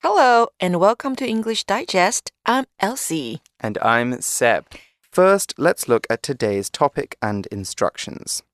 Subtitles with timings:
[0.00, 2.30] Hello, and welcome to English Digest.
[2.46, 3.42] I'm Elsie.
[3.58, 4.66] And I'm Seb.
[5.10, 8.44] First, let's look at today's topic and instructions.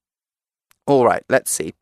[0.87, 1.75] All right, let's see.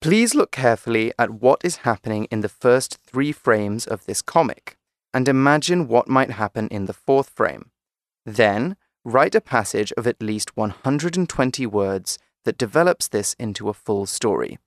[0.00, 4.76] Please look carefully at what is happening in the first three frames of this comic
[5.14, 7.70] and imagine what might happen in the fourth frame.
[8.26, 14.06] Then, write a passage of at least 120 words that develops this into a full
[14.06, 14.58] story.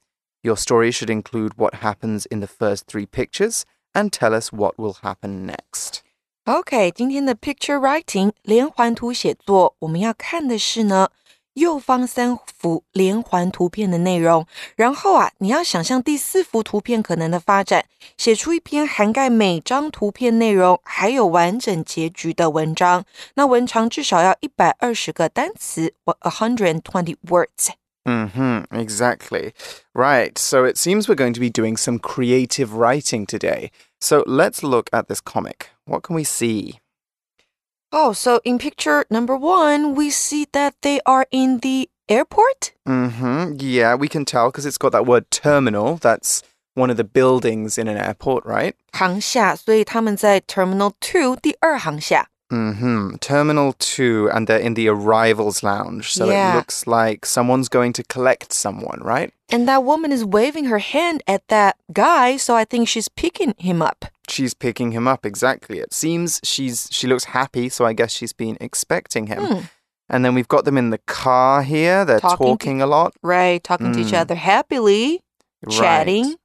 [0.44, 4.75] Your story should include what happens in the first three pictures and tell us what
[4.78, 6.00] will happen next.
[6.46, 11.10] OK，今天的 picture writing 连环图写作，我们要看的是呢
[11.54, 14.46] 右方三幅连环图片的内容。
[14.75, 17.86] 然后啊，你要想象第四幅图片可能的发展，
[18.18, 23.05] 写出一篇涵盖每张图片内容还有完整结局的文章。
[23.36, 27.69] 那文长至少要一百二十个单词，a hundred and twenty words。
[28.07, 29.54] Mm-hmm, exactly.
[29.93, 30.38] Right.
[30.38, 33.72] So it seems we're going to be doing some creative writing today.
[34.02, 35.69] So let's look at this comic.
[35.86, 36.80] What can we see?
[37.92, 42.73] Oh, so in picture number one, we see that they are in the airport?
[42.88, 43.55] Mm-hmm.
[43.59, 45.95] Yeah, we can tell because it's got that word terminal.
[45.97, 46.44] That's
[46.75, 48.75] one of the buildings in an airport, right?
[48.92, 50.92] 航厦,所以他们在 Terminal
[52.53, 53.15] Mm-hmm.
[53.17, 56.11] Terminal 2, and they're in the arrivals lounge.
[56.13, 56.53] So Yeah.
[56.53, 59.33] it looks like someone's going to collect someone, right?
[59.49, 63.53] And that woman is waving her hand at that guy, so I think she's picking
[63.57, 64.05] him up.
[64.29, 65.79] She's picking him up, exactly.
[65.79, 69.43] It seems she's she looks happy, so I guess she's been expecting him.
[69.45, 69.59] Hmm.
[70.09, 72.05] And then we've got them in the car here.
[72.05, 73.13] They're Talking talking, to- a lot.
[73.23, 74.19] Right, talking to each Mm.
[74.21, 75.21] other happily,
[75.69, 76.35] chatting.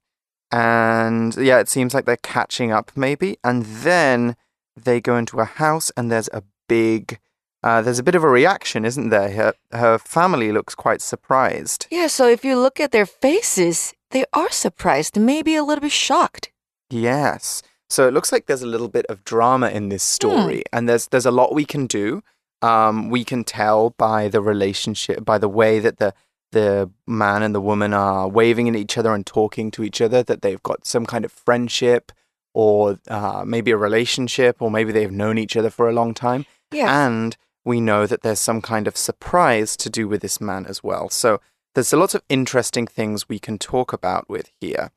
[0.51, 3.37] And yeah, it seems like they're catching up maybe.
[3.45, 4.37] And then
[4.85, 7.19] they go into a house and there's a big
[7.63, 9.31] uh, there's a bit of a reaction, isn't there?
[9.31, 11.87] Her, her family looks quite surprised.
[11.91, 15.93] Yeah, so if you look at their faces, they are surprised, maybe a little bit
[15.93, 16.53] shocked.
[16.89, 17.63] Yes.
[17.91, 21.09] So it looks like there's a little bit of drama in this story, and there's
[21.09, 22.23] there's a lot we can do.
[22.61, 26.15] Um, we can tell by the relationship, by the way that the
[26.53, 30.23] the man and the woman are waving at each other and talking to each other,
[30.23, 32.13] that they've got some kind of friendship,
[32.59, 36.45] or uh, maybe a relationship, or maybe they've known each other for a long time.
[36.73, 37.07] Yeah.
[37.07, 40.83] And we know that there's some kind of surprise to do with this man as
[40.83, 41.09] well.
[41.09, 41.41] So
[41.75, 44.91] there's a lot of interesting things we can talk about with here.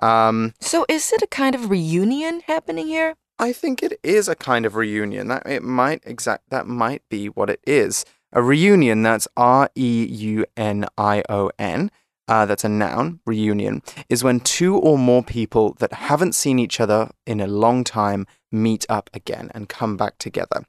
[0.00, 3.16] Um, So is it a kind of reunion happening here?
[3.40, 5.28] I think it is a kind of reunion.
[5.28, 8.04] That it might exact that might be what it is.
[8.32, 9.02] A reunion.
[9.02, 11.90] That's R E U N I O N.
[12.30, 13.18] Uh, that's a noun.
[13.26, 17.82] Reunion is when two or more people that haven't seen each other in a long
[17.84, 20.64] time meet up again and come back together.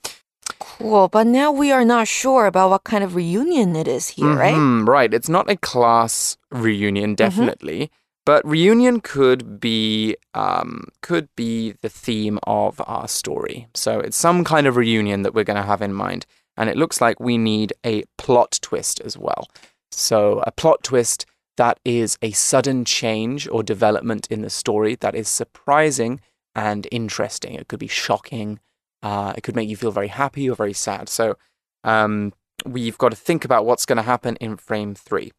[0.59, 4.33] Cool, but now we are not sure about what kind of reunion it is here,
[4.35, 4.55] right?
[4.55, 5.13] Mhm, Right.
[5.13, 7.91] It's not a class reunion, definitely.
[8.25, 13.67] But reunion could be um, could be the theme of our story.
[13.73, 16.25] So it's some kind of reunion that we're going to have in mind,
[16.57, 19.47] and it looks like we need a plot twist as well.
[19.91, 21.25] So a plot twist
[21.56, 26.20] that is a sudden change or development in the story that is surprising
[26.54, 27.54] and interesting.
[27.54, 28.58] It could be shocking.
[29.02, 31.08] Uh, it could make you feel very happy or very sad.
[31.08, 31.36] So
[31.84, 32.32] um,
[32.64, 35.32] we've got to think about what's going to happen in frame three.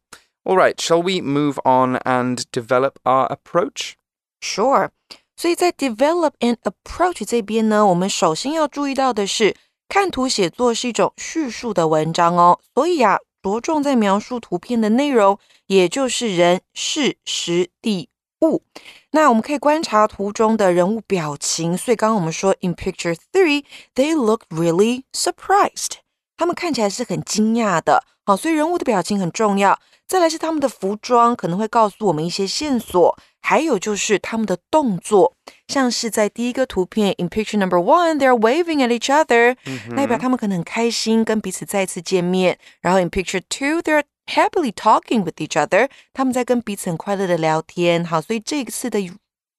[0.44, 3.96] All right, shall we move on and develop our approach?
[4.40, 4.90] Sure.
[5.36, 9.54] 所以在 develop and approach 这边呢，我们首先要注意到的是，
[9.88, 15.37] 看图写作是一种叙述的文章哦，所以啊， 着重在描述图片的内容，
[15.67, 18.07] 也就是人、事、时、地、
[18.41, 18.63] 物。
[19.11, 25.97] 那我们可以观察图中的人物表情，所以刚刚我们说 in picture three they look really surprised，
[26.37, 28.03] 他们看起来是很惊讶的。
[28.25, 29.77] 好，所以人物的表情很重要。
[30.07, 33.17] 再来是他们的服装，可能会告诉我们一些线索。
[33.45, 35.35] 还有就是他们的动作，
[35.72, 39.56] 像是在第一个图片 in picture number one they're waving at each other，、
[39.96, 42.58] 代表他们可能很开心，跟彼此再次见面。
[42.80, 48.04] 然后 in picture two they're happily talking with each other，他们在跟彼此很快乐的聊天。
[48.04, 48.98] 好，所以这一次的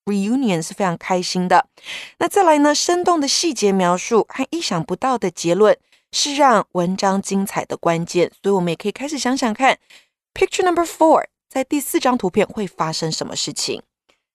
[0.06, 1.68] reunion 是非常开心的。
[2.18, 5.78] 那再来呢，生动的细节描述和意想不到的结论
[6.12, 8.32] 是让文章精彩的关键。
[8.42, 9.78] 所以我们也可以开始想想看，
[10.34, 13.82] picture number four 在第四张图片会发生什么事情。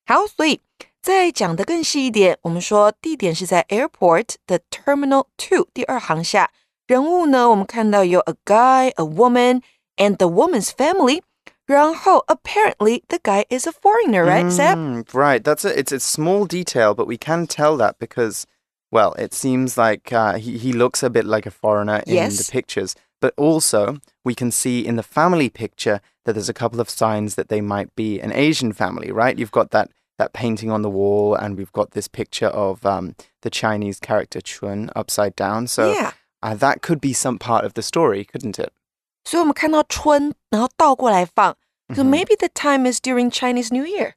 [0.07, 0.61] 好，所以
[1.02, 6.50] 再讲的更细一点，我们说地点是在 airport 的 Terminal Two 第二航厦。
[6.88, 9.62] 人物呢，我们看到有 a guy, a woman,
[9.96, 11.22] and the woman's family.
[11.66, 15.44] 然后 apparently the guy is a foreigner, right, mm, Right.
[15.44, 15.78] That's it.
[15.78, 18.46] It's a small detail, but we can tell that because,
[18.92, 22.38] well, it seems like uh, he he looks a bit like a foreigner in yes.
[22.38, 22.96] the pictures.
[23.22, 27.36] But also, we can see in the family picture that there's a couple of signs
[27.36, 29.38] that they might be an Asian family, right?
[29.38, 33.15] You've got that that painting on the wall, and we've got this picture of um,
[33.43, 35.67] the Chinese character Chun upside down.
[35.67, 36.13] So Yeah.
[36.43, 38.73] uh, that could be some part of the story, couldn't it?
[39.25, 41.57] 所以我们看到春，然后倒过来放。
[41.95, 42.11] So Mhm.
[42.11, 44.15] maybe the time is during Chinese New Year.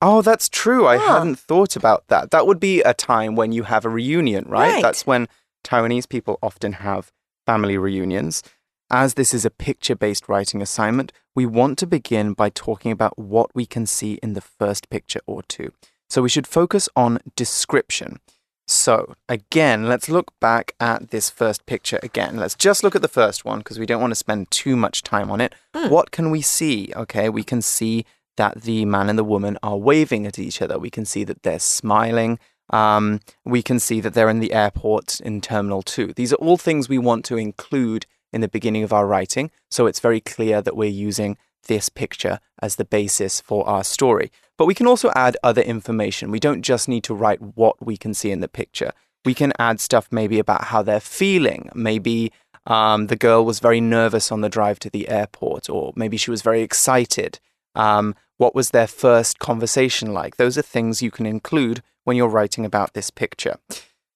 [0.00, 0.86] Oh, that's true.
[0.86, 1.20] I Huh.
[1.20, 2.30] hadn't thought about that.
[2.30, 4.74] That would be a time when you have a reunion, right?
[4.74, 4.82] Right.
[4.82, 5.26] That's when
[5.64, 7.10] Taiwanese people often have
[7.46, 8.42] family reunions.
[8.89, 13.17] As this is a picture based writing assignment, we want to begin by talking about
[13.17, 15.71] what we can see in the first picture or two.
[16.09, 18.19] So we should focus on description.
[18.67, 22.37] So, again, let's look back at this first picture again.
[22.37, 25.03] Let's just look at the first one because we don't want to spend too much
[25.03, 25.53] time on it.
[25.73, 25.89] Mm.
[25.89, 26.93] What can we see?
[26.95, 28.05] Okay, we can see
[28.37, 30.79] that the man and the woman are waving at each other.
[30.79, 32.39] We can see that they're smiling.
[32.69, 36.13] Um, we can see that they're in the airport in Terminal 2.
[36.13, 39.85] These are all things we want to include in the beginning of our writing, so
[39.85, 41.37] it's very clear that we're using
[41.67, 44.31] this picture as the basis for our story.
[44.57, 46.31] But we can also add other information.
[46.31, 48.91] We don't just need to write what we can see in the picture.
[49.25, 51.69] We can add stuff maybe about how they're feeling.
[51.73, 52.31] Maybe
[52.67, 56.31] um, the girl was very nervous on the drive to the airport, or maybe she
[56.31, 57.39] was very excited.
[57.75, 60.37] Um, what was their first conversation like?
[60.37, 63.57] Those are things you can include when you're writing about this picture.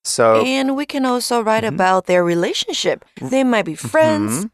[0.08, 1.76] So, And we can also write Mhm.
[1.76, 3.04] about their relationship.
[3.22, 4.46] They might be friends.
[4.46, 4.52] Mhm.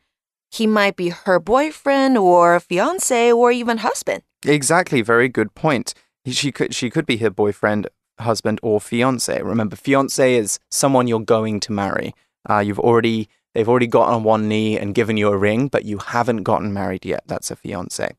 [0.51, 4.23] He might be her boyfriend or fiance or even husband.
[4.45, 5.93] Exactly, very good point.
[6.27, 7.87] She could she could be her boyfriend,
[8.19, 9.41] husband, or fiance.
[9.41, 12.13] Remember, fiance is someone you're going to marry.
[12.49, 15.85] Uh, you've already they've already got on one knee and given you a ring, but
[15.85, 17.23] you haven't gotten married yet.
[17.27, 18.09] That's a fiance.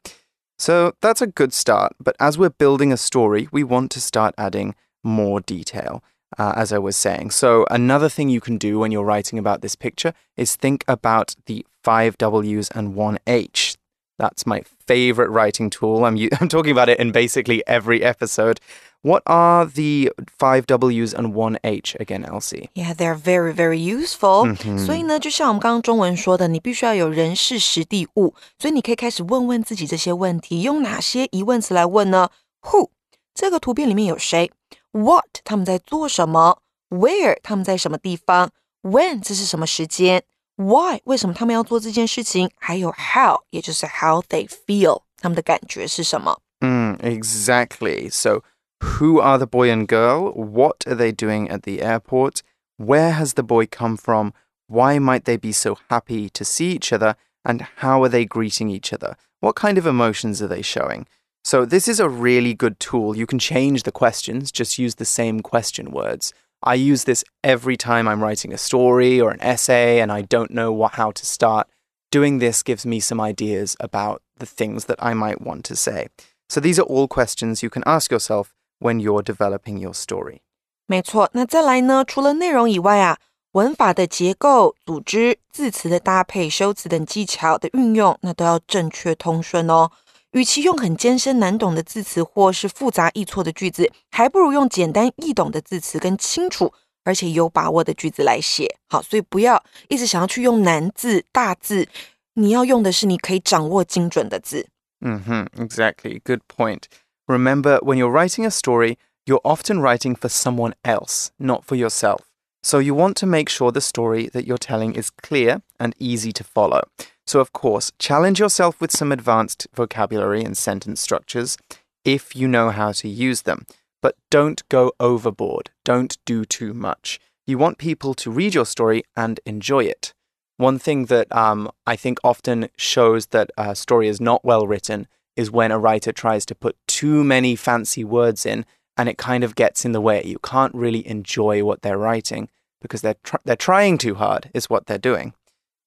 [0.58, 1.92] So that's a good start.
[1.98, 6.02] But as we're building a story, we want to start adding more detail
[6.37, 7.31] Uh, as I was saying.
[7.31, 11.35] So, another thing you can do when you're writing about this picture is think about
[11.47, 13.73] the five W's and one H.
[14.19, 16.05] That's my favorite writing tool.
[16.05, 18.59] I'm, u- I'm talking about it in basically every episode.
[19.01, 22.69] What are the five W's and one H again, Elsie?
[22.75, 24.45] Yeah, they're very, very useful.
[24.45, 32.29] 嗯哼所以呢，就像我们刚刚中文说的，你必须要有人事实地物，所以你可以开始问问自己这些问题，用哪些疑问词来问呢？
[32.61, 32.89] Who
[33.33, 34.51] 这个图片里面有谁
[34.93, 36.61] ？What 他们在做什么？
[36.89, 38.49] Where 他们在什么地方？
[38.81, 40.23] When 这是什么时间？
[40.55, 42.49] Why 为什么他们要做这件事情？
[42.57, 46.41] 还有 How 也就是 How they feel 他们的感觉是什么？
[46.61, 48.09] Mm, exactly.
[48.09, 48.43] So,
[48.79, 50.33] who are the boy and girl?
[50.33, 52.41] What are they doing at the airport?
[52.77, 54.33] Where has the boy come from?
[54.67, 57.15] Why might they be so happy to see each other?
[57.45, 59.15] And how are they greeting each other?
[59.39, 61.05] What kind of emotions are they showing?
[61.43, 63.15] So, this is a really good tool.
[63.15, 66.33] You can change the questions, just use the same question words.
[66.61, 70.51] I use this every time I'm writing a story or an essay and I don't
[70.51, 71.67] know what, how to start.
[72.11, 76.07] Doing this gives me some ideas about the things that I might want to say.
[76.49, 80.41] So these are all questions you can ask yourself when you're developing your story.
[80.87, 82.03] 没错，那再来呢？
[82.03, 83.17] 除了内容以外啊，
[83.53, 89.91] 文法的结构、组织、字词的搭配、修辞等技巧的运用，那都要正确通顺哦。
[90.34, 96.72] 与其用很艰深难懂的字词或是复杂易错的句子，还不如用简单易懂的字词跟清楚
[97.04, 98.76] 而且有把握的句子来写。
[98.88, 101.86] 好，所以不要一直想要去用难字、大字，
[102.34, 104.66] 你要用的是你可以掌握精准的字。
[105.00, 106.20] hmm exactly.
[106.24, 106.84] Good point.
[107.26, 112.22] Remember, when you're writing a story, you're often writing for someone else, not for yourself.
[112.62, 116.32] So you want to make sure the story that you're telling is clear and easy
[116.32, 116.88] to follow.
[117.26, 121.56] So, of course, challenge yourself with some advanced vocabulary and sentence structures
[122.04, 123.66] if you know how to use them.
[124.02, 125.70] But don't go overboard.
[125.84, 127.18] Don't do too much.
[127.46, 130.12] You want people to read your story and enjoy it.
[130.56, 135.08] One thing that um, I think often shows that a story is not well written
[135.36, 138.64] is when a writer tries to put too many fancy words in
[138.96, 140.22] and it kind of gets in the way.
[140.24, 142.48] You can't really enjoy what they're writing
[142.80, 145.34] because they're, tr- they're trying too hard, is what they're doing.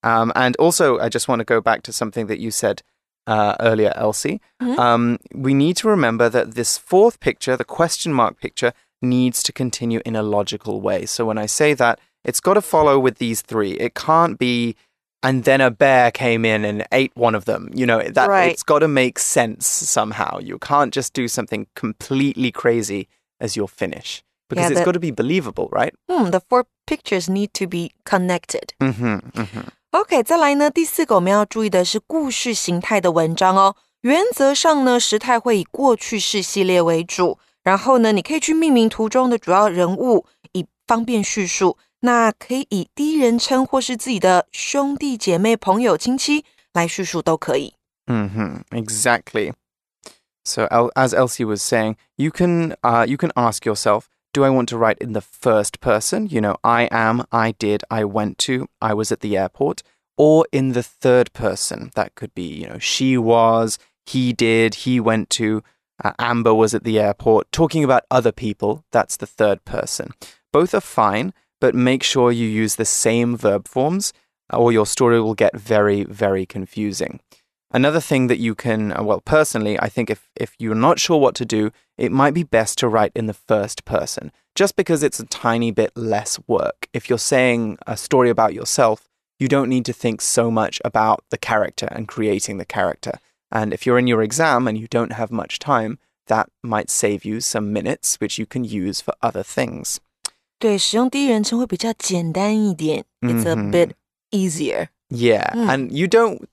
[0.07, 2.81] Um, and also, I just want to go back to something that you said
[3.35, 4.39] uh, earlier, Elsie.
[4.61, 4.77] Mhm.
[4.79, 5.03] Um,
[5.45, 8.71] we need to remember that this fourth picture, the question mark picture,
[9.01, 11.05] needs to continue in a logical way.
[11.05, 13.71] So when I say that, it's got to follow with these three.
[13.85, 14.75] It can't be,
[15.21, 17.69] and then a bear came in and ate one of them.
[17.79, 18.51] You know, that Right.
[18.51, 20.39] it's got to make sense somehow.
[20.39, 23.07] You can't just do something completely crazy
[23.41, 25.93] as your finish because Yeah, it's got to be believable, right?
[26.09, 28.73] Hmm, the four pictures need to be connected.
[28.81, 29.67] Mm-hmm, mm-hmm.
[29.90, 33.76] OK，再来呢，第四个我们要注意的是故事形态的文章哦。
[34.00, 41.76] 原则上呢，时态会以过去式系列为主，然后呢，你可以去命名图中的主要人物，以方便叙述。
[42.00, 47.74] 那可以以第一人称或是自己的兄弟姐妹、朋友、亲戚来叙述都可以。
[48.06, 48.62] Mm-hmm.
[48.70, 49.52] Exactly.
[50.44, 54.06] So El- as Elsie was saying, you can uh, you can ask yourself,
[54.37, 56.27] do I want to write in the first person?
[56.27, 59.81] You know, I am, I did, I went to, I was at the airport,
[60.15, 61.89] or in the third person.
[61.95, 65.63] That could be, you know, she was, he did, he went to,
[66.03, 67.51] uh, Amber was at the airport.
[67.51, 70.11] Talking about other people, that's the third person.
[70.53, 74.13] Both are fine, but make sure you use the same verb forms,
[74.53, 77.21] or your story will get very, very confusing.
[77.74, 81.18] Another thing that you can, uh, well, personally, I think if, if you're not sure
[81.18, 85.02] what to do, it might be best to write in the first person, just because
[85.02, 86.86] it's a tiny bit less work.
[86.92, 89.08] If you're saying a story about yourself,
[89.38, 93.18] you don't need to think so much about the character and creating the character.
[93.50, 97.24] And if you're in your exam and you don't have much time, that might save
[97.24, 99.98] you some minutes, which you can use for other things.
[100.58, 103.04] 对，使用第一人称会比较简单一点。
[103.22, 103.70] It's a Mhm.
[103.72, 103.90] bit
[104.30, 104.88] easier.
[105.08, 105.68] Yeah, Mm.
[105.68, 106.46] and you don't.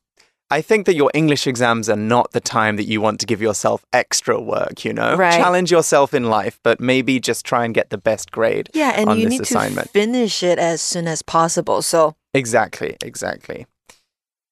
[0.54, 3.42] I think that your English exams are not the time that you want to give
[3.42, 5.16] yourself extra work, you know?
[5.16, 5.32] Right.
[5.32, 8.70] Challenge yourself in life, but maybe just try and get the best grade.
[8.72, 9.88] Yeah, and you need assignment.
[9.88, 11.82] to finish it as soon as possible.
[11.82, 13.66] So Exactly, exactly.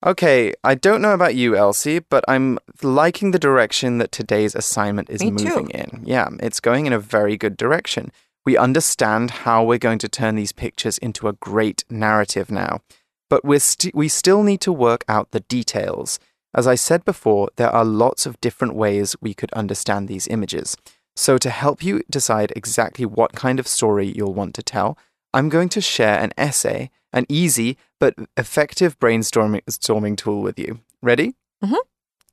[0.04, 5.08] Okay, I don't know about you, Elsie, but I'm liking the direction that today's assignment
[5.08, 5.44] is Me too.
[5.44, 6.02] moving in.
[6.04, 8.10] Yeah, it's going in a very good direction.
[8.44, 12.80] We understand how we're going to turn these pictures into a great narrative now,
[13.32, 16.20] but we're st- we still need to work out the details.
[16.52, 20.76] As I said before, there are lots of different ways we could understand these images.
[21.16, 24.98] So, to help you decide exactly what kind of story you'll want to tell,
[25.32, 30.80] I'm going to share an essay, an easy but effective brainstorming tool with you.
[31.00, 31.32] Ready?
[31.64, 31.84] Mhm.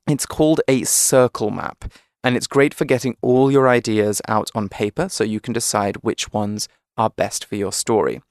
[0.06, 1.86] It's called a circle map,
[2.26, 6.04] and it's great for getting all your ideas out on paper so you can decide
[6.04, 8.22] which ones are best for your story.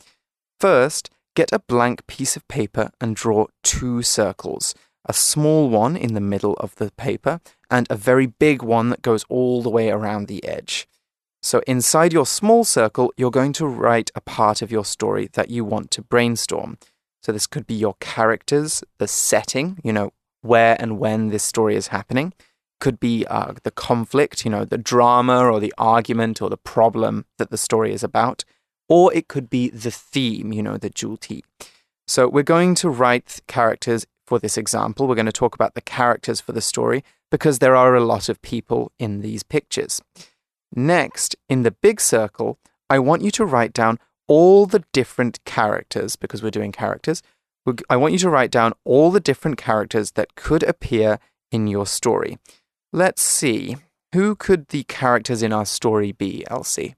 [0.61, 1.09] First,
[1.39, 4.75] get a blank piece of paper and draw two circles
[5.07, 7.41] a small one in the middle of the paper
[7.71, 10.89] and a very big one that goes all the way around the edge.
[11.41, 15.49] So, inside your small circle, you're going to write a part of your story that
[15.49, 16.77] you want to brainstorm.
[17.23, 21.77] So, this could be your characters, the setting, you know, where and when this story
[21.77, 22.35] is happening.
[22.81, 27.25] Could be uh, the conflict, you know, the drama or the argument or the problem
[27.39, 28.45] that the story is about.
[28.89, 31.43] Or it could be the theme, you know, the juti.
[32.07, 35.07] So, we're going to write characters for this example.
[35.07, 38.29] We're going to talk about the characters for the story because there are a lot
[38.29, 40.01] of people in these pictures.
[40.75, 42.59] Next, in the big circle,
[42.91, 47.23] I want you to write down all the different characters because we're doing characters.
[47.91, 51.19] I want you to write down all the different characters that could appear
[51.51, 52.39] in your story.
[52.93, 53.77] Let's see.
[54.15, 56.95] Who could the characters in our story be, Elsie?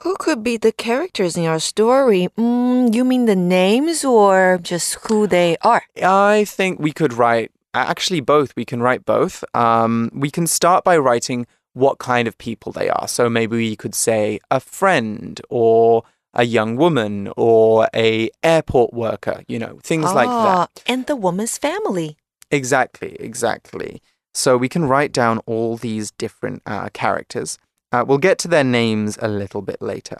[0.00, 2.28] Who could be the characters in our story?
[2.38, 5.82] Mm, you mean the names or just who they are?
[6.02, 8.54] I think we could write, actually, both.
[8.56, 9.42] We can write both.
[9.54, 13.08] Um, we can start by writing what kind of people they are.
[13.08, 16.02] So maybe we could say a friend or
[16.34, 20.56] a young woman or a airport worker, you know, things like that.
[20.56, 22.16] Ah, And the woman's family.
[22.50, 24.02] Exactly, exactly.
[24.34, 27.58] So we can write down all these different uh, characters.
[27.90, 30.18] Uh, we'll get to their names a little bit later.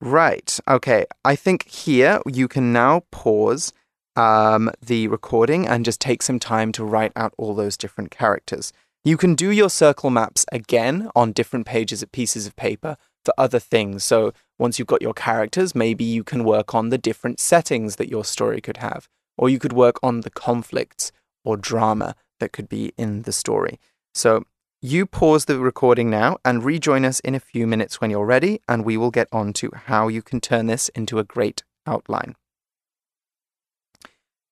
[0.00, 0.58] Right.
[0.68, 1.06] Okay.
[1.24, 3.72] I think here you can now pause
[4.14, 8.72] um, the recording and just take some time to write out all those different characters.
[9.04, 13.32] You can do your circle maps again on different pages of pieces of paper for
[13.38, 14.04] other things.
[14.04, 18.08] So once you've got your characters, maybe you can work on the different settings that
[18.08, 21.12] your story could have, or you could work on the conflicts
[21.44, 23.78] or drama that could be in the story.
[24.14, 24.44] So
[24.85, 28.61] you pause the recording now and rejoin us in a few minutes when you're ready,
[28.67, 32.35] and we will get on to how you can turn this into a great outline.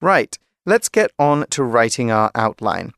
[0.01, 2.93] Right, let's get on to writing our outline.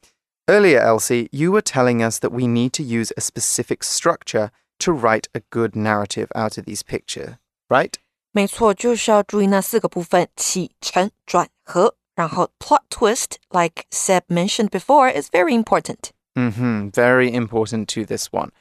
[0.49, 4.91] Earlier, Elsie, you were telling us that we need to use a specific structure to
[4.91, 7.35] write a good narrative out of these pictures,
[7.69, 7.97] right?
[8.33, 11.95] 没错，就是要注意那四个部分：起承转合。
[12.13, 16.11] 然后 plot twist, like Seb mentioned before, is very important.
[16.36, 18.52] hmm Very important to this one.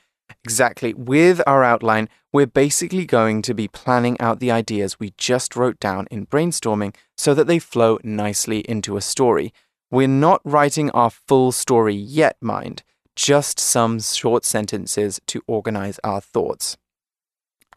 [0.44, 0.94] Exactly.
[0.94, 5.80] With our outline, we're basically going to be planning out the ideas we just wrote
[5.80, 9.54] down in brainstorming so that they flow nicely into a story.
[9.92, 12.84] We're not writing our full story yet, mind,
[13.16, 16.78] just some short sentences to organize our thoughts.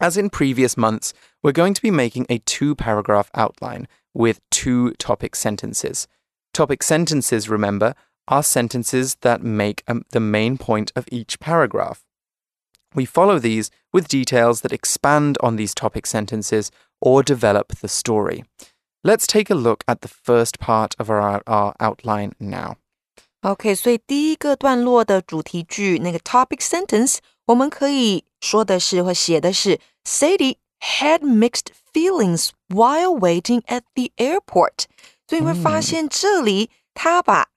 [0.01, 1.13] As in previous months,
[1.43, 6.07] we're going to be making a two paragraph outline with two topic sentences.
[6.53, 7.93] Topic sentences, remember,
[8.28, 12.04] are sentences that make um, the main point of each paragraph.
[12.94, 18.44] We follow these with details that expand on these topic sentences or develop the story.
[19.02, 22.76] Let's take a look at the first part of our, our outline now.
[23.42, 34.84] OK，所以第一个段落的主题句那个 topic sentence，我们可以说的是或写的是 Sadie had mixed feelings while waiting at the airport。
[35.28, 37.48] 所以你会发现这里他把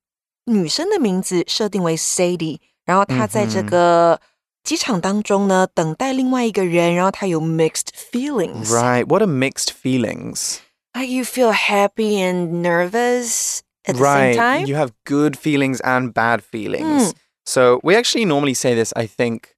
[0.46, 4.20] 女生的名字设定为 Sadie，然后她在这个
[4.64, 8.68] 机场当中呢等待另外一个人，然后她有 mixed feelings。
[8.70, 9.06] Right.
[9.06, 10.60] What are mixed feelings?
[10.94, 14.34] Like you feel happy and nervous at the right.
[14.34, 14.66] same time.
[14.66, 17.14] You have good feelings and bad feelings.
[17.46, 19.56] So we actually normally say this, I think,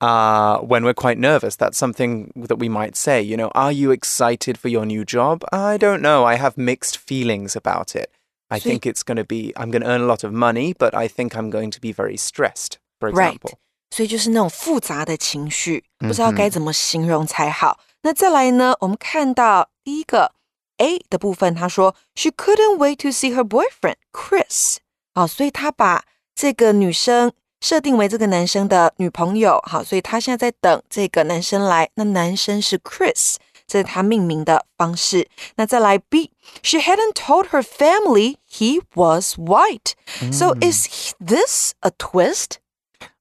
[0.00, 1.56] uh, when we're quite nervous.
[1.56, 3.22] That's something that we might say.
[3.22, 5.44] You know, are you excited for your new job?
[5.52, 6.24] I don't know.
[6.24, 8.10] I have mixed feelings about it.
[8.48, 10.74] I So- think it's going to be, I'm going to earn a lot of money,
[10.74, 13.38] but I think I'm going to be very stressed, for Right.
[13.38, 13.58] example.
[13.90, 17.78] 所以就是那种复杂的情绪，不知道嗯哼该怎么形容才好。
[18.02, 20.32] 那再来呢，我们看到第一个
[20.78, 24.76] A 的部分，他说 She couldn't wait to see her boyfriend Chris。
[25.14, 29.60] 好，所以他把这个女生设定为这个男生的女朋友。
[29.64, 31.90] 好，所以他现在在等这个男生来。
[31.94, 35.28] 那男生是 Chris， 这是他命名的方式。
[35.56, 42.56] 那再来 B，She hadn't told her family he was white。So is he- this a twist？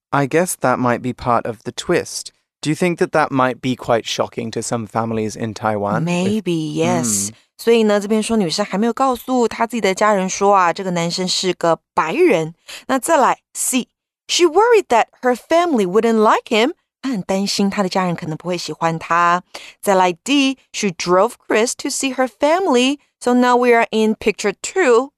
[0.10, 2.32] I guess that might be part of the twist.
[2.62, 6.04] Do you think that that might be quite shocking to some families in Taiwan?
[6.04, 12.56] If- Maybe yes、嗯所以呢，这边说女生还没有告诉她自己的家人说啊，这个男生是个白人。
[12.88, 16.74] 那再来 C，she worried that her family wouldn't like him。
[17.06, 19.44] 她很担心她的家人可能不会喜欢他。
[19.82, 25.12] 再来 D，she drove Chris to see her family。So now we are in picture two。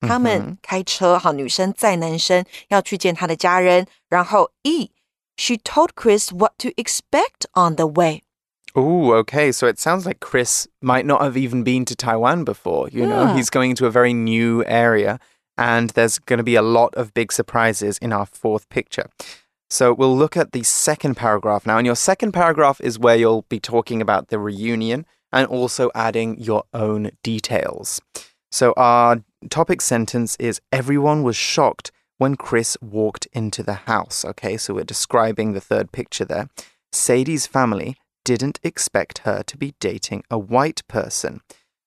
[0.00, 3.86] 他们开车，好，女生载男生要去见他的家人。
[4.08, 8.22] 然后 E，she told Chris what to expect on the way。
[8.74, 9.50] Oh, okay.
[9.52, 12.90] So it sounds like Chris might not have even been to Taiwan before.
[12.90, 13.34] You know, Yeah.
[13.34, 15.18] he's going to a very new area,
[15.56, 19.06] and there's going to be a lot of big surprises in our fourth picture.
[19.71, 21.77] So we'll look at the second paragraph now.
[21.77, 26.37] And your second paragraph is where you'll be talking about the reunion and also adding
[26.37, 28.01] your own details.
[28.51, 34.25] So our topic sentence is Everyone was shocked when Chris walked into the house.
[34.25, 36.49] Okay, so we're describing the third picture there.
[36.91, 41.39] Sadie's family didn't expect her to be dating a white person.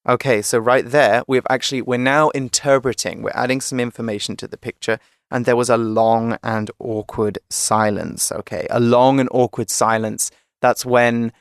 [0.08, 4.58] Okay, so right there, we've actually, we're now interpreting, we're adding some information to the
[4.58, 4.98] picture,
[5.30, 8.30] and there was a long and awkward silence.
[8.30, 10.30] Okay, a long and awkward silence.
[10.60, 11.32] That's when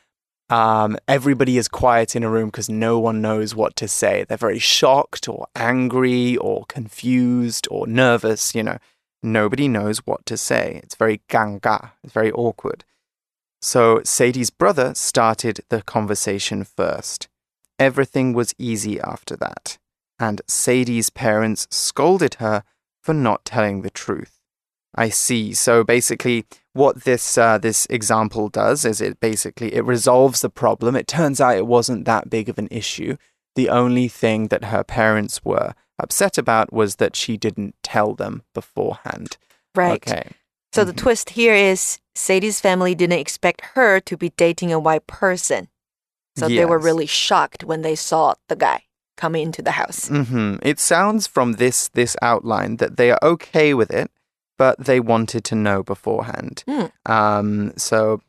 [0.50, 4.26] um, everybody is quiet in a room because no one knows what to say.
[4.28, 8.78] They're very shocked or angry or confused or nervous, you know.
[9.24, 10.82] Nobody knows what to say.
[10.84, 12.84] It's very ganga, it's very awkward.
[13.62, 17.30] So Sadie's brother started the conversation first.
[17.80, 19.78] Everything was easy after that,
[20.20, 22.64] and Sadie's parents scolded her
[23.04, 24.40] for not telling the truth.
[24.96, 25.54] I see.
[25.54, 30.96] So basically, what this uh, this example does is it basically it resolves the problem.
[30.96, 33.18] It turns out it wasn't that big of an issue.
[33.56, 38.44] The only thing that her parents were upset about was that she didn't tell them
[38.54, 39.38] beforehand.
[39.76, 40.08] Right.
[40.08, 40.30] Okay.
[40.72, 45.06] So the twist here is Sadie's family didn't expect her to be dating a white
[45.06, 45.68] person.
[46.36, 48.86] So they were really shocked when they saw the guy
[49.18, 50.08] coming into the house.
[50.08, 54.12] hmm It sounds from this this outline that they are okay with it,
[54.58, 56.64] but they wanted to know beforehand.
[56.68, 56.86] Hmm.
[57.06, 58.22] Um, so,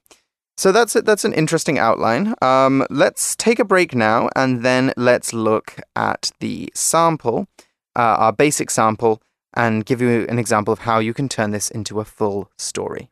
[0.57, 1.05] so that's it.
[1.05, 2.35] That's an interesting outline.
[2.43, 7.47] Um, let's take a break now, and then let's look at the sample,
[7.97, 9.21] uh, our basic sample,
[9.55, 13.11] and give you an example of how you can turn this into a full story.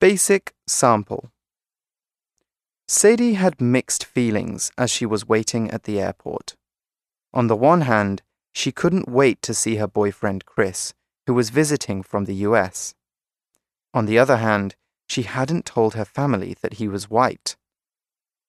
[0.00, 1.32] Basic sample.
[2.86, 6.54] Sadie had mixed feelings as she was waiting at the airport.
[7.34, 10.94] On the one hand, she couldn't wait to see her boyfriend Chris,
[11.26, 12.94] who was visiting from the US.
[13.92, 14.76] On the other hand,
[15.08, 17.56] she hadn't told her family that he was white.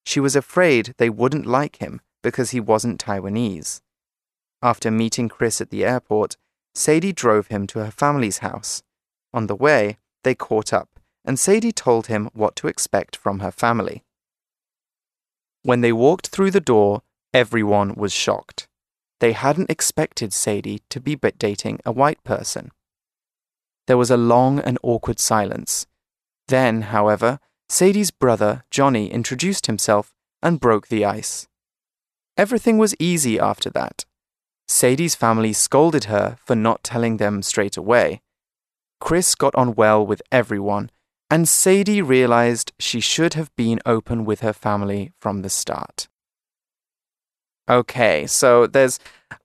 [0.06, 3.82] She was afraid they wouldn't like him because he wasn't Taiwanese.
[4.62, 6.38] After meeting Chris at the airport,
[6.76, 8.84] Sadie drove him to her family's house.
[9.34, 10.99] On the way, they caught up,
[11.30, 14.04] and Sadie told him what to expect from her family.
[15.62, 17.04] When they walked through the door,
[17.36, 18.68] everyone was shocked.
[19.20, 22.72] They hadn't expected Sadie to be dating a white person.
[23.86, 25.86] There was a long and awkward silence.
[26.48, 27.40] Then, however,
[27.70, 31.48] Sadie's brother, Johnny, introduced himself and broke the ice.
[32.38, 34.04] Everything was easy after that.
[34.68, 38.24] Sadie's family scolded her for not telling them straight away.
[39.00, 40.90] Chris got on well with everyone,
[41.30, 46.08] and Sadie realized she should have been open with her family from the start.
[47.70, 49.00] Okay, so there's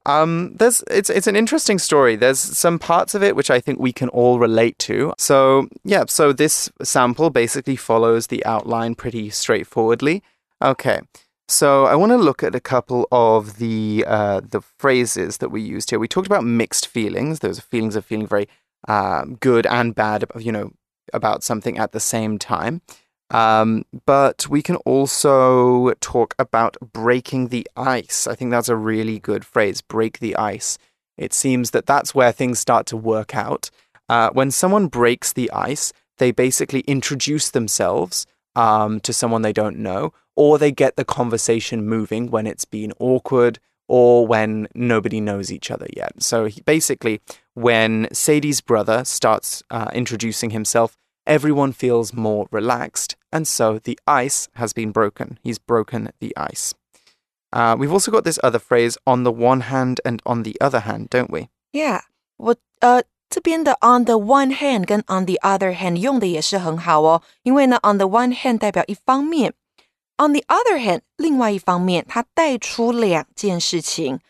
[0.06, 2.16] um there's it's it's an interesting story.
[2.16, 5.12] There's some parts of it which I think we can all relate to.
[5.18, 10.22] So, yeah, so this sample basically follows the outline pretty straightforwardly.
[10.62, 11.00] Okay.
[11.46, 15.60] So I want to look at a couple of the uh, the phrases that we
[15.60, 15.98] used here.
[15.98, 17.40] We talked about mixed feelings.
[17.40, 18.48] Those feelings of feeling very
[18.88, 20.72] uh, good and bad, you know,
[21.12, 22.82] about something at the same time.
[23.30, 28.26] Um, but we can also talk about breaking the ice.
[28.26, 30.78] I think that's a really good phrase, break the ice.
[31.16, 33.70] It seems that that's where things start to work out.
[34.08, 39.78] Uh, when someone breaks the ice, they basically introduce themselves um, to someone they don't
[39.78, 45.51] know, or they get the conversation moving when it's been awkward or when nobody knows
[45.51, 46.21] each other yet.
[46.21, 47.21] So he, basically,
[47.55, 54.47] when Sadie's brother starts uh, introducing himself, everyone feels more relaxed, and so the ice
[54.55, 55.37] has been broken.
[55.43, 56.73] He's broken the ice.
[57.51, 60.81] Uh, we've also got this other phrase on the one hand and on the other
[60.81, 61.49] hand, don't we?
[61.71, 62.01] Yeah，
[62.37, 69.53] 我呃这边的 on the one hand 跟 on the other hand 用的也是很好哦，因为呢 on the one hand 代表一方面
[70.16, 74.20] ，on the other hand 另外一方面，它带出两件事情。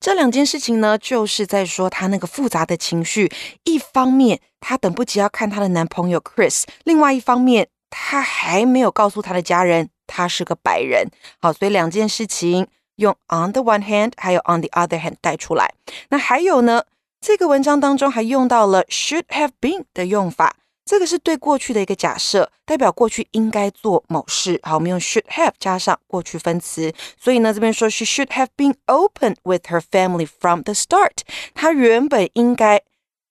[0.00, 3.30] 这两件事情呢，就是在说她那个复杂的情绪。
[3.64, 11.10] 一方面，她等不及要看她的男朋友 Chris；另外一方面，她还没有告诉她的家人，她是个白人。
[11.40, 12.66] 好，所以两件事情
[12.96, 15.74] 用 on the one hand，还有 on the other hand 带出来。
[16.08, 16.84] 那还有呢，
[17.20, 20.56] 这个文章当中还用到了 should have been 的用法。
[20.89, 24.59] 这个是对过去的一个假设，代表过去应该做某事。
[24.61, 31.23] 好，我们用 should have 加上过去分词，所以呢，这边说 she should have been open with her family from the start。
[31.55, 32.83] 她原本应该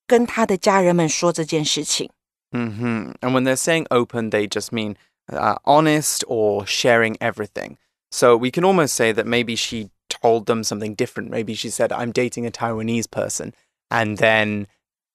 [0.06, 2.10] 跟她的家人们说这件事情。
[2.50, 3.14] Mm-hmm.
[3.20, 4.96] And when they're saying open, they just mean
[5.28, 7.76] uh, honest or sharing everything.
[8.10, 11.30] So we can almost say that maybe she told them something different.
[11.30, 13.52] Maybe she said, I'm dating a Taiwanese person.
[13.90, 14.66] And then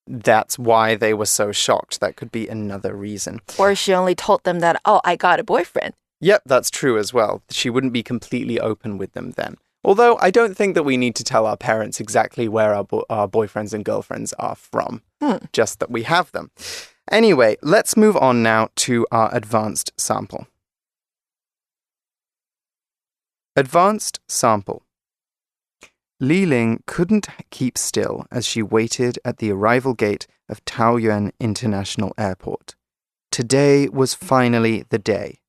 [0.07, 1.99] that's why they were so shocked.
[1.99, 3.41] That could be another reason.
[3.57, 5.93] Or she only told them that, oh, I got a boyfriend.
[6.21, 7.41] Yep, that's true as well.
[7.49, 9.57] She wouldn't be completely open with them then.
[9.83, 13.05] Although I don't think that we need to tell our parents exactly where our, bo-
[13.09, 15.37] our boyfriends and girlfriends are from, hmm.
[15.53, 16.49] just that we have them.
[17.11, 20.47] Anyway, let's move on now to our advanced sample.
[23.55, 24.84] Advanced sample.
[26.19, 32.13] Li Ling couldn't keep still as she waited at the arrival gate of Taoyuan International
[32.17, 32.75] Airport.
[33.31, 35.39] Today was finally the day.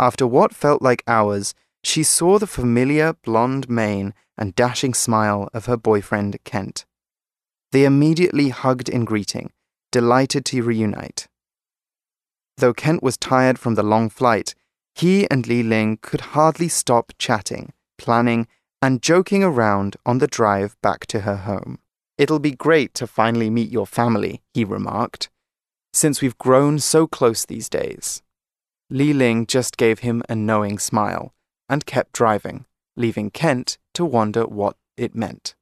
[0.00, 5.66] After what felt like hours, she saw the familiar blonde mane and dashing smile of
[5.66, 6.84] her boyfriend Kent.
[7.70, 9.52] They immediately hugged in greeting,
[9.92, 11.28] delighted to reunite.
[12.56, 14.56] Though Kent was tired from the long flight,
[14.94, 18.48] he and Li Ling could hardly stop chatting, planning,
[18.82, 21.78] and joking around on the drive back to her home.
[22.18, 25.30] It'll be great to finally meet your family, he remarked,
[25.92, 28.22] since we've grown so close these days.
[28.90, 31.32] Li Ling just gave him a knowing smile
[31.68, 32.66] and kept driving,
[32.96, 35.54] leaving Kent to wonder what it meant.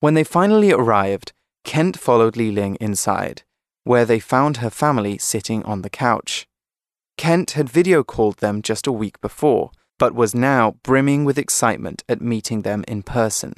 [0.00, 1.32] When they finally arrived,
[1.64, 3.44] Kent followed Li Ling inside,
[3.84, 6.46] where they found her family sitting on the couch.
[7.16, 12.04] Kent had video called them just a week before, but was now brimming with excitement
[12.08, 13.54] at meeting them in person.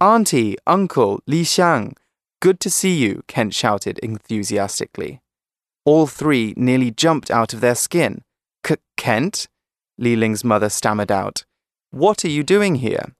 [0.00, 1.96] Auntie, Uncle, Li Xiang,
[2.40, 5.20] good to see you, Kent shouted enthusiastically.
[5.84, 8.22] All three nearly jumped out of their skin.
[8.96, 9.48] Kent?
[9.98, 11.44] Li Ling's mother stammered out.
[11.90, 13.14] What are you doing here?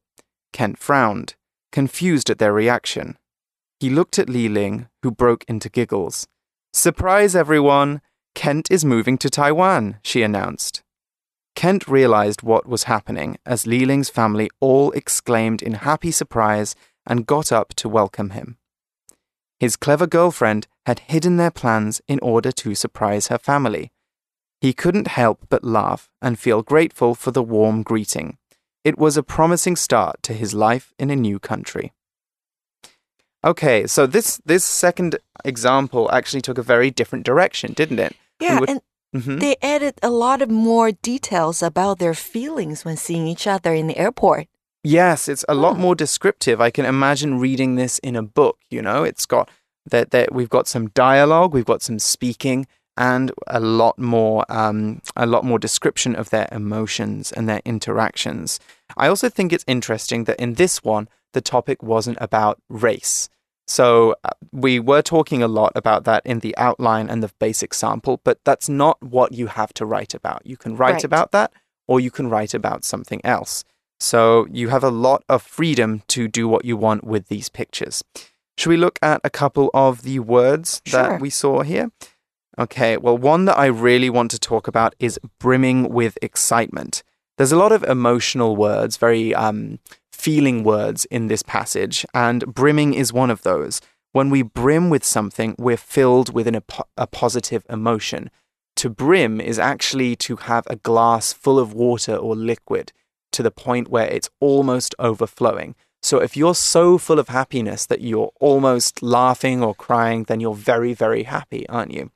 [0.52, 1.34] Kent frowned,
[1.72, 3.18] confused at their reaction.
[3.80, 6.26] He looked at Li Ling, who broke into giggles.
[6.72, 8.00] Surprise, everyone!
[8.34, 10.82] Kent is moving to Taiwan, she announced.
[11.54, 16.74] Kent realized what was happening as Li Ling's family all exclaimed in happy surprise
[17.06, 18.58] and got up to welcome him.
[19.60, 23.92] His clever girlfriend had hidden their plans in order to surprise her family.
[24.60, 28.38] He couldn't help but laugh and feel grateful for the warm greeting.
[28.82, 31.92] It was a promising start to his life in a new country.
[33.44, 38.16] Okay, so this this second example actually took a very different direction, didn't it?
[38.40, 38.80] Yeah, and
[39.14, 39.38] Mm-hmm.
[39.38, 43.86] They added a lot of more details about their feelings when seeing each other in
[43.86, 44.48] the airport.
[44.82, 46.60] Yes, it's a lot more descriptive.
[46.60, 49.02] I can imagine reading this in a book, you know.
[49.04, 49.48] It's got
[49.86, 55.00] that that we've got some dialogue, we've got some speaking, and a lot more um,
[55.16, 58.60] a lot more description of their emotions and their interactions.
[58.96, 63.28] I also think it's interesting that in this one the topic wasn't about race.
[63.66, 67.72] So uh, we were talking a lot about that in the outline and the basic
[67.74, 70.42] sample, but that's not what you have to write about.
[70.46, 71.04] You can write Right.
[71.04, 71.52] about that
[71.88, 73.64] or you can write about something else.
[74.00, 78.04] So you have a lot of freedom to do what you want with these pictures.
[78.58, 81.02] Should we look at a couple of the words Sure.
[81.02, 81.90] that we saw here?
[82.58, 87.02] Okay, well, one that I really want to talk about is brimming with excitement.
[87.36, 89.80] There's a lot of emotional words, very um,
[90.24, 93.82] feeling words in this passage, and brimming is one of those.
[94.12, 96.62] When we brim with something, we're filled with an,
[96.96, 98.30] a positive emotion.
[98.76, 102.90] To brim is actually to have a glass full of water or liquid
[103.32, 105.74] to the point where it's almost overflowing.
[106.02, 110.54] So if you're so full of happiness that you're almost laughing or crying, then you're
[110.54, 112.10] very, very happy, aren't you?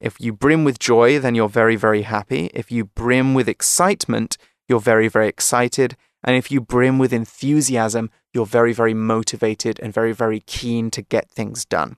[0.00, 2.50] If you brim with joy, then you're very, very happy.
[2.54, 5.96] If you brim with excitement, you're very, very excited.
[6.22, 11.02] And if you brim with enthusiasm, you're very, very motivated and very, very keen to
[11.02, 11.96] get things done.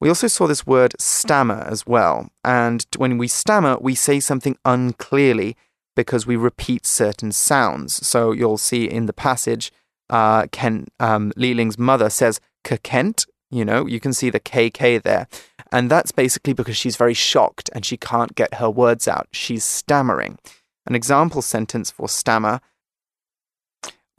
[0.00, 2.30] We also saw this word stammer as well.
[2.42, 5.56] And when we stammer, we say something unclearly
[5.94, 8.06] because we repeat certain sounds.
[8.06, 9.72] So you'll see in the passage,
[10.08, 11.32] uh, Ken, um,
[11.78, 15.26] mother says, Kent, you know, you can see the KK there.
[15.72, 19.28] And that's basically because she's very shocked and she can't get her words out.
[19.32, 20.38] She's stammering.
[20.86, 22.60] An example sentence for stammer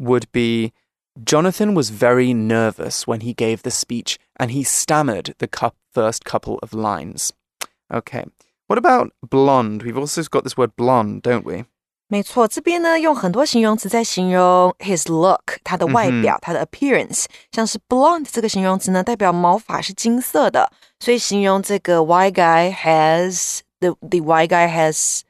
[0.01, 0.73] would be
[1.25, 6.25] Jonathan was very nervous when he gave the speech and he stammered the cou- first
[6.25, 7.33] couple of lines.
[7.91, 8.25] Okay.
[8.69, 9.83] What about blonde?
[9.83, 11.65] We've also got this word blonde, don't we?
[12.09, 20.71] 没错，这边呢用很多形容词在形容 his look，他的外表，他的 appearance，像是 blonde 这个形容词呢，代表毛发是金色的，
[21.01, 25.23] 所以形容这个 white guy has the the white guy has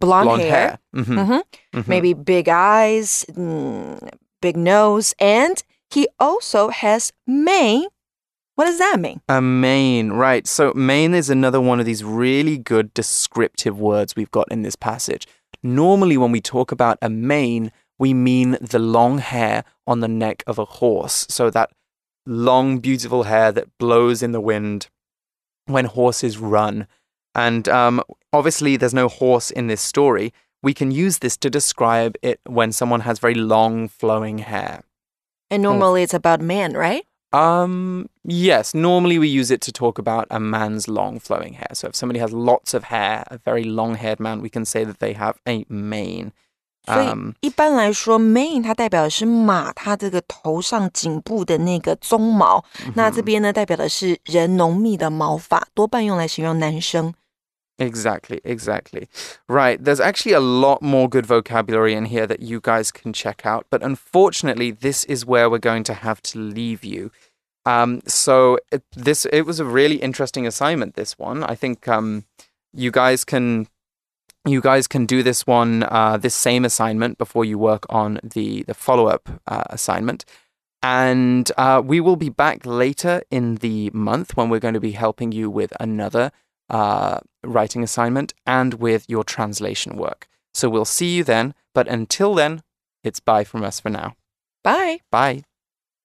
[0.00, 0.50] blonde, Blonde hair.
[0.50, 0.78] hair.
[0.94, 1.04] Mhm.
[1.06, 1.42] Mhm.
[1.74, 1.88] Mhm.
[1.88, 4.08] maybe big eyes, mm,
[4.40, 7.86] big nose, and he also has mane.
[8.54, 9.20] What does that mean?
[9.28, 10.46] A mane, right.
[10.46, 14.74] So, mane is another one of these really good descriptive words we've got in this
[14.76, 15.26] passage.
[15.62, 20.42] Normally, when we talk about a mane, we mean the long hair on the neck
[20.46, 21.24] of a horse.
[21.28, 21.70] So, that
[22.26, 24.88] long, beautiful hair that blows in the wind
[25.66, 26.86] when horses run.
[27.37, 30.33] And um, obviously, there's no horse in this story.
[30.61, 34.83] We can use this to describe it when someone has very long, flowing hair.
[35.49, 37.05] And normally it's about man, right?
[37.33, 41.69] Um, yes, normally we use it to talk about a man's long flowing hair.
[41.73, 44.83] So if somebody has lots of hair, a very long haired man, we can say
[44.85, 46.31] that they have a mane.
[46.85, 52.63] 所以 Um, 一般来说，mane 它代表的是马，它这个头上颈部的那个鬃毛。
[52.95, 57.13] 那这边呢，代表的是人浓密的毛发，多半用来形容男生。
[57.78, 59.08] Exactly, exactly.
[59.48, 63.44] Right, there's actually a lot more good vocabulary in here that you guys can check
[63.44, 67.10] out, but unfortunately, this is where we're going to have to leave you.
[67.66, 70.94] Um, so it, this it was a really interesting assignment.
[70.94, 72.24] This one, I think, um,
[72.72, 73.68] you guys can
[74.46, 78.62] you guys can do this one, uh, this same assignment before you work on the
[78.62, 80.24] the follow up uh, assignment.
[80.82, 84.92] And uh, we will be back later in the month when we're going to be
[84.92, 86.30] helping you with another
[86.68, 90.28] uh, writing assignment and with your translation work.
[90.54, 91.54] So we'll see you then.
[91.74, 92.62] But until then,
[93.04, 94.16] it's bye from us for now.
[94.64, 95.00] Bye.
[95.10, 95.44] Bye.